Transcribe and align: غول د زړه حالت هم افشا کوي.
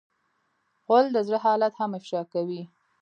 غول 0.85 1.05
د 1.15 1.17
زړه 1.27 1.39
حالت 1.45 1.73
هم 1.79 1.91
افشا 1.99 2.21
کوي. 2.33 2.61